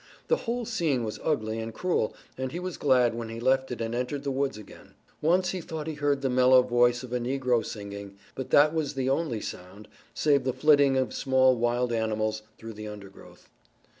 [0.29, 3.81] The whole scene was ugly and cruel, and he was glad when he left it
[3.81, 4.95] and entered the woods again.
[5.21, 8.95] Once he thought he heard the mellow voice of a negro singing, but that was
[8.95, 13.47] the only sound, save the flitting of small wild animals through the undergrowth.